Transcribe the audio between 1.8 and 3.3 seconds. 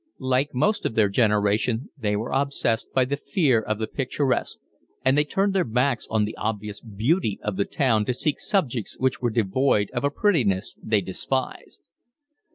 they were obsessed by the